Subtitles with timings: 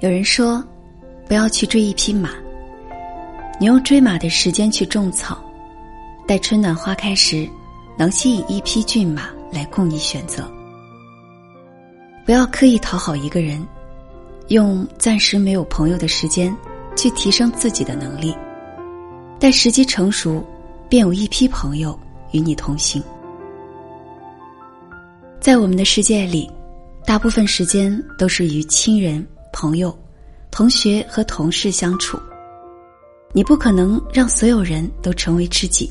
[0.00, 0.64] 有人说，
[1.28, 2.30] 不要去追一匹马，
[3.58, 5.44] 你用追马的时间去种草，
[6.26, 7.46] 待春暖花开时，
[7.98, 10.50] 能吸引一匹骏马来供你选择。
[12.24, 13.62] 不要刻意讨好一个人，
[14.48, 16.56] 用暂时没有朋友的时间
[16.96, 18.34] 去提升自己的能力，
[19.38, 20.42] 待时机成熟，
[20.88, 21.98] 便有一批朋友
[22.30, 23.02] 与你同行。
[25.40, 26.50] 在我们的世界里，
[27.04, 29.22] 大部分时间都是与亲人。
[29.52, 29.92] 朋友、
[30.50, 32.18] 同学和同事相处，
[33.32, 35.90] 你不可能让所有人都成为知己，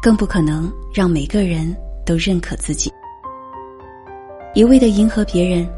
[0.00, 1.74] 更不可能让每个人
[2.06, 2.90] 都认可自己。
[4.54, 5.68] 一味的迎合别人，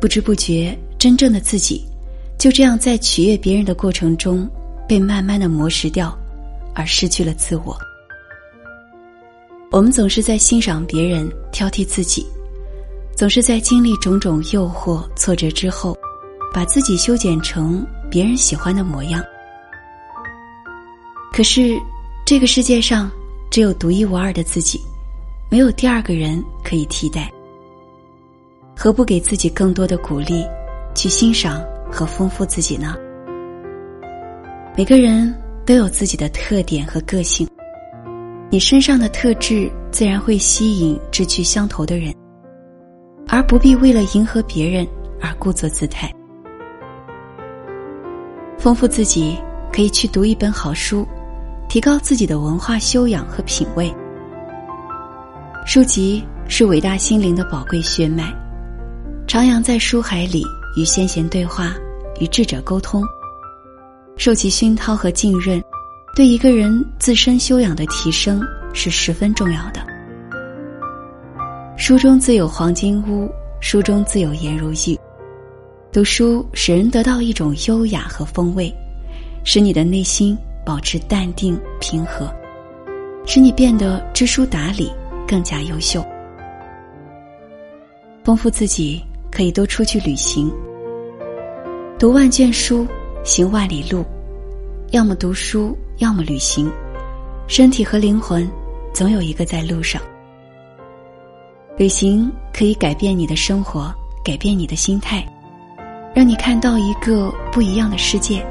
[0.00, 1.86] 不知不觉，真正的自己
[2.36, 4.48] 就这样在取悦别人的过程中
[4.88, 6.16] 被慢慢的磨蚀掉，
[6.74, 7.78] 而失去了自我。
[9.70, 12.26] 我们总是在欣赏别人，挑剔自己，
[13.16, 15.96] 总是在经历种种诱惑、挫折之后。
[16.52, 19.24] 把自己修剪成别人喜欢的模样，
[21.32, 21.80] 可是
[22.26, 23.10] 这个世界上
[23.50, 24.80] 只有独一无二的自己，
[25.50, 27.32] 没有第二个人可以替代。
[28.76, 30.44] 何不给自己更多的鼓励，
[30.94, 32.96] 去欣赏和丰富自己呢？
[34.76, 37.48] 每个人都有自己的特点和个性，
[38.50, 42.14] 你身上的特质自然会吸引志趣相投的人，
[43.28, 44.86] 而不必为了迎合别人
[45.20, 46.12] 而故作姿态。
[48.62, 49.36] 丰富自己，
[49.72, 51.04] 可以去读一本好书，
[51.68, 53.92] 提高自己的文化修养和品味。
[55.66, 58.32] 书籍是伟大心灵的宝贵血脉，
[59.26, 60.44] 徜徉在书海里，
[60.76, 61.74] 与先贤对话，
[62.20, 63.02] 与智者沟通，
[64.16, 65.60] 受其熏陶和浸润，
[66.14, 68.40] 对一个人自身修养的提升
[68.72, 69.84] 是十分重要的。
[71.76, 73.28] 书中自有黄金屋，
[73.60, 74.96] 书中自有颜如玉。
[75.92, 78.74] 读书使人得到一种优雅和风味，
[79.44, 82.32] 使你的内心保持淡定平和，
[83.26, 84.90] 使你变得知书达理，
[85.28, 86.02] 更加优秀。
[88.24, 90.50] 丰富自己，可以多出去旅行。
[91.98, 92.86] 读万卷书，
[93.22, 94.02] 行万里路，
[94.92, 96.72] 要么读书，要么旅行，
[97.46, 98.50] 身体和灵魂
[98.94, 100.00] 总有一个在路上。
[101.76, 103.92] 旅行可以改变你的生活，
[104.24, 105.22] 改变你的心态。
[106.14, 108.44] 让你看到一个不一样的世界，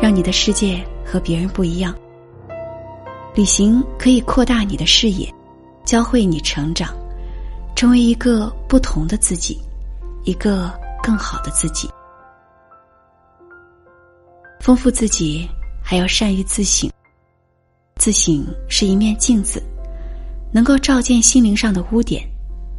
[0.00, 1.94] 让你的世界和别人不一样。
[3.34, 5.28] 旅行可以扩大你的视野，
[5.84, 6.94] 教会你成长，
[7.74, 9.58] 成为一个不同的自己，
[10.24, 11.90] 一个更好的自己。
[14.60, 15.48] 丰富自己，
[15.82, 16.88] 还要善于自省。
[17.96, 19.60] 自省是一面镜子，
[20.52, 22.22] 能够照见心灵上的污点，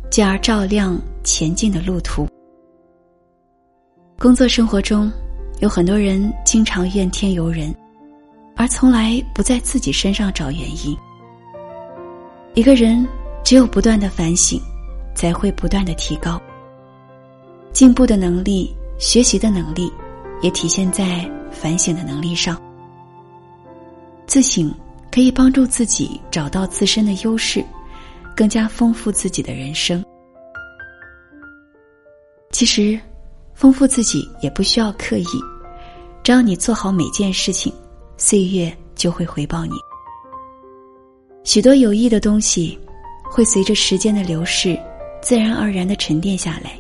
[0.10, 2.26] 进而照亮前进的路途。
[4.24, 5.12] 工作生活中，
[5.60, 7.76] 有很多人经常怨天尤人，
[8.56, 10.98] 而从来不在自己身上找原因。
[12.54, 13.06] 一个人
[13.44, 14.58] 只有不断的反省，
[15.14, 16.42] 才会不断的提高。
[17.74, 19.92] 进步的能力、学习的能力，
[20.42, 22.58] 也体现在反省的能力上。
[24.26, 24.74] 自省
[25.12, 27.62] 可以帮助自己找到自身的优势，
[28.34, 30.02] 更加丰富自己的人生。
[32.52, 32.98] 其实。
[33.54, 35.28] 丰富自己也不需要刻意，
[36.24, 37.72] 只要你做好每件事情，
[38.18, 39.74] 岁月就会回报你。
[41.44, 42.78] 许多有益的东西，
[43.24, 44.78] 会随着时间的流逝，
[45.22, 46.80] 自然而然的沉淀下来。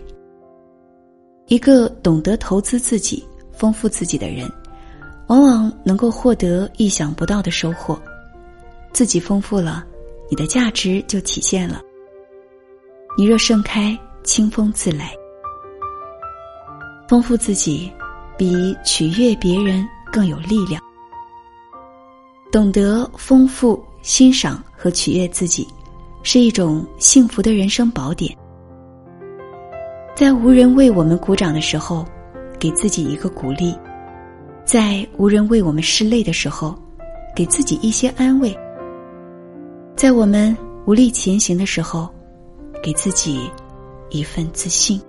[1.47, 4.50] 一个懂得投资自己、丰富自己的人，
[5.28, 8.01] 往往能够获得意想不到的收获。
[8.94, 9.85] 自己丰富了，
[10.29, 11.81] 你的价值就体现了。
[13.17, 15.13] 你若盛开，清风自来。
[17.08, 17.91] 丰富自己，
[18.38, 20.81] 比取悦别人更有力量。
[22.52, 25.67] 懂得丰富、欣赏和取悦自己，
[26.23, 28.35] 是一种幸福的人生宝典。
[30.16, 32.05] 在无人为我们鼓掌的时候，
[32.59, 33.76] 给自己一个鼓励；
[34.64, 36.73] 在无人为我们拭泪的时候，
[37.35, 38.56] 给自己一些安慰；
[39.96, 42.08] 在我们无力前行的时候，
[42.82, 43.49] 给自己
[44.09, 45.02] 一份自信。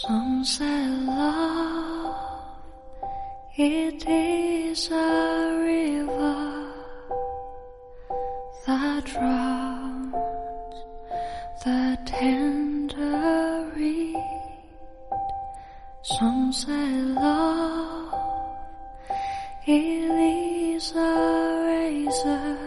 [0.00, 2.16] Some say love
[3.56, 6.72] it is a river
[8.66, 10.14] that drowns
[11.64, 14.16] the tender reed.
[16.02, 18.14] Some say love,
[19.64, 22.58] it is a razor,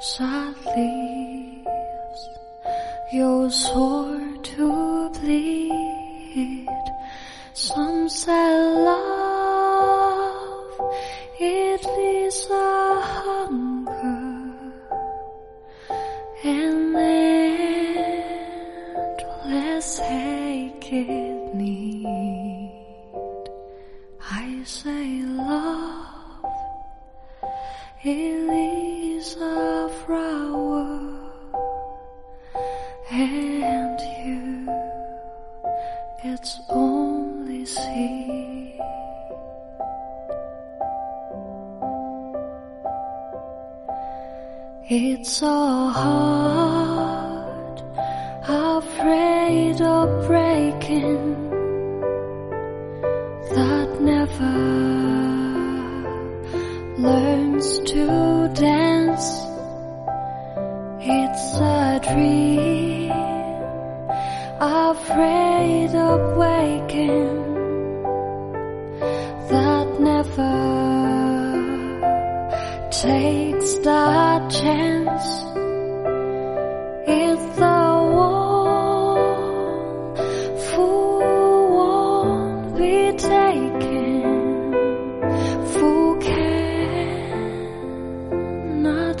[0.00, 2.28] sad leaves
[3.12, 4.13] your sword
[5.24, 6.68] bleed.
[7.54, 8.50] Some say
[8.90, 10.80] love,
[11.40, 14.52] it is a hunger
[16.44, 16.96] and
[19.46, 22.70] endless aching need.
[24.30, 26.44] I say love,
[28.02, 28.73] it is
[36.44, 38.78] it's only seed.
[44.90, 47.82] It's so hard,
[48.46, 51.50] afraid of breaking,
[53.54, 54.54] that never
[56.98, 58.04] learns to
[58.52, 59.28] dance.
[61.00, 62.53] It's a dream,
[74.50, 75.26] chance.
[77.06, 77.82] If the
[78.12, 79.36] one
[80.68, 81.20] fool
[81.76, 84.22] won't be taken,
[85.72, 86.80] fool cannot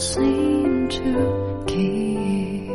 [0.00, 1.12] seem to
[1.66, 2.70] give,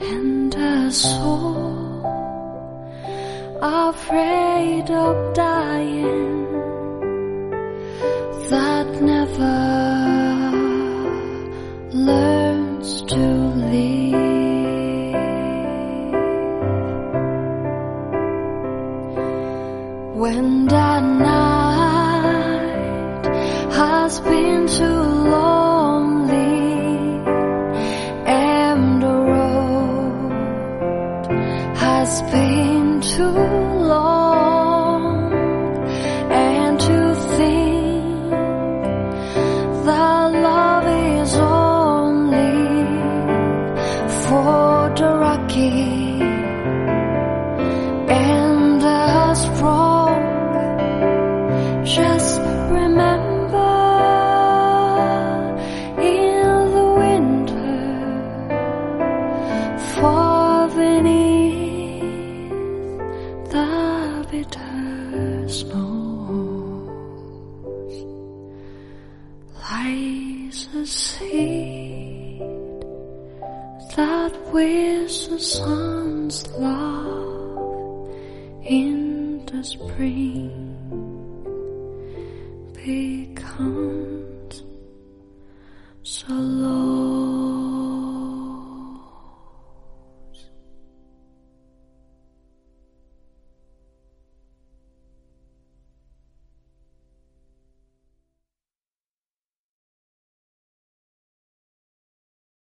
[0.00, 1.74] and a soul
[3.62, 5.53] afraid of dying
[70.94, 72.40] seed
[73.96, 78.08] that wears the sun's love
[78.62, 80.50] in the spring
[82.84, 84.62] becomes
[86.02, 87.03] so low.